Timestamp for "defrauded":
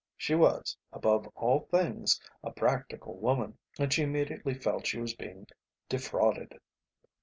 5.89-6.59